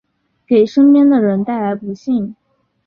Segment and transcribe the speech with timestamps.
[0.47, 2.35] 给身边的人带来不幸